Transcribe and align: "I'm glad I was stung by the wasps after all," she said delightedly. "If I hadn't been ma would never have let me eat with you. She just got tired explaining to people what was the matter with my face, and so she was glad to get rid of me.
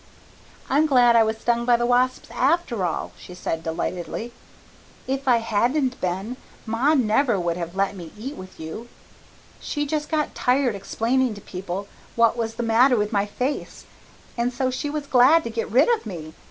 "I'm 0.67 0.87
glad 0.87 1.15
I 1.15 1.21
was 1.23 1.37
stung 1.37 1.63
by 1.63 1.77
the 1.77 1.85
wasps 1.85 2.31
after 2.31 2.83
all," 2.83 3.11
she 3.19 3.35
said 3.35 3.61
delightedly. 3.61 4.33
"If 5.05 5.27
I 5.27 5.37
hadn't 5.37 6.01
been 6.01 6.37
ma 6.65 6.89
would 6.95 7.05
never 7.05 7.53
have 7.53 7.75
let 7.75 7.95
me 7.95 8.11
eat 8.17 8.35
with 8.35 8.59
you. 8.59 8.89
She 9.59 9.85
just 9.85 10.09
got 10.09 10.33
tired 10.33 10.73
explaining 10.73 11.35
to 11.35 11.41
people 11.41 11.87
what 12.15 12.35
was 12.35 12.55
the 12.55 12.63
matter 12.63 12.97
with 12.97 13.13
my 13.13 13.27
face, 13.27 13.85
and 14.35 14.51
so 14.51 14.71
she 14.71 14.89
was 14.89 15.05
glad 15.05 15.43
to 15.43 15.51
get 15.51 15.69
rid 15.69 15.87
of 15.93 16.07
me. 16.07 16.33